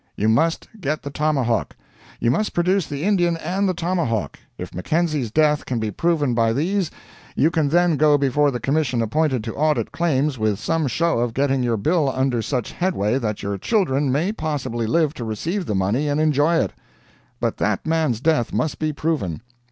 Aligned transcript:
"You 0.15 0.27
must 0.29 0.67
get 0.79 1.03
the 1.03 1.11
tomahawk. 1.11 1.75
You 2.19 2.31
must 2.31 2.55
produce 2.55 2.87
the 2.87 3.03
Indian 3.03 3.37
and 3.37 3.69
the 3.69 3.75
tomahawk. 3.75 4.39
If 4.57 4.73
Mackenzie's 4.73 5.29
death 5.29 5.63
can 5.63 5.77
be 5.77 5.91
proven 5.91 6.33
by 6.33 6.53
these, 6.53 6.89
you 7.35 7.51
can 7.51 7.69
then 7.69 7.97
go 7.97 8.17
before 8.17 8.49
the 8.49 8.59
commission 8.59 9.03
appointed 9.03 9.43
to 9.43 9.53
audit 9.53 9.91
claims 9.91 10.39
with 10.39 10.57
some 10.57 10.87
show 10.87 11.19
of 11.19 11.35
getting 11.35 11.61
your 11.61 11.77
bill 11.77 12.09
under 12.09 12.41
such 12.41 12.71
headway 12.71 13.19
that 13.19 13.43
your 13.43 13.59
children 13.59 14.11
may 14.11 14.31
possibly 14.31 14.87
live 14.87 15.13
to 15.13 15.23
receive 15.23 15.67
the 15.67 15.75
money 15.75 16.07
and 16.07 16.19
enjoy 16.19 16.57
it. 16.57 16.73
But 17.39 17.57
that 17.57 17.85
man's 17.85 18.21
death 18.21 18.51
must 18.51 18.79
be 18.79 18.91
proven. 18.91 19.43